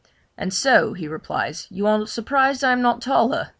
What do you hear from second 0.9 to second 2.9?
he replies, 'you are surprised I am